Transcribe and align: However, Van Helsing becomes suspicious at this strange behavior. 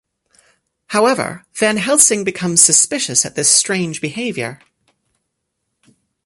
However, 0.87 1.45
Van 1.53 1.77
Helsing 1.77 2.23
becomes 2.23 2.59
suspicious 2.59 3.23
at 3.23 3.35
this 3.35 3.51
strange 3.51 4.01
behavior. 4.01 4.59